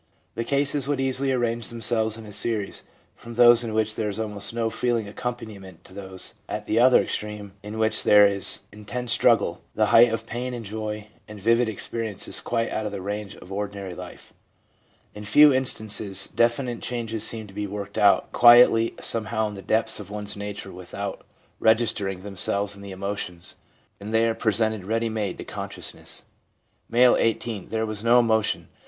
The 0.33 0.43
cases 0.43 0.87
would 0.87 0.99
easily 0.99 1.31
arrange 1.31 1.69
themselves 1.69 2.17
in 2.17 2.25
a 2.25 2.31
series 2.31 2.83
from 3.13 3.35
those 3.35 3.63
in 3.63 3.75
which 3.75 3.95
there 3.95 4.09
is 4.09 4.19
almost 4.19 4.51
no 4.51 4.71
feeling 4.71 5.05
accom 5.05 5.37
paniment 5.37 5.83
to 5.83 5.93
those, 5.93 6.33
at 6.49 6.65
the 6.65 6.79
other 6.79 6.99
extreme, 7.03 7.51
in 7.61 7.77
which 7.77 8.03
there 8.03 8.25
is 8.25 8.61
intense 8.71 9.11
struggle, 9.13 9.61
the 9.75 9.93
height 9.93 10.09
of 10.11 10.25
pain 10.25 10.55
and 10.55 10.65
joy, 10.65 11.09
and 11.27 11.39
vivid 11.39 11.69
experiences 11.69 12.41
quite 12.41 12.71
out 12.71 12.87
of 12.87 12.91
the 12.91 12.99
range 12.99 13.35
of 13.35 13.51
ordinary 13.51 13.93
life. 13.93 14.33
In 15.13 15.21
a 15.21 15.25
few 15.27 15.53
instances 15.53 16.25
definite 16.35 16.81
changes 16.81 17.23
seem 17.23 17.45
to 17.45 17.53
be 17.53 17.67
worked 17.67 17.99
out 17.99 18.31
quietly 18.31 18.95
somehow 18.99 19.47
in 19.49 19.53
the 19.53 19.61
depths 19.61 19.99
of 19.99 20.09
one's 20.09 20.35
nature 20.35 20.71
without 20.71 21.21
76 21.21 21.21
THE 21.21 21.25
MENTAL 21.27 21.27
AND 21.29 21.59
BODILY 21.59 21.61
AFFECTIONS 21.61 21.61
77 21.61 21.65
registering 21.69 22.23
themselves 22.23 22.75
in 22.75 22.81
the 22.81 22.91
emotions, 22.91 23.55
and 23.99 24.11
they 24.11 24.27
are 24.27 24.33
pre 24.33 24.51
sented 24.51 24.87
ready 24.87 25.09
made 25.09 25.37
to 25.37 25.43
consciousness. 25.43 26.23
M., 26.91 27.15
18.' 27.19 27.69
There 27.69 27.85
was 27.85 28.03
no 28.03 28.19
emotion. 28.19 28.67